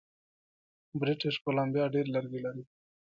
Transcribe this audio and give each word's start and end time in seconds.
بریټیش 0.99 1.35
کولمبیا 1.45 1.85
ډیر 1.95 2.05
لرګي 2.15 2.39
لري. 2.45 2.63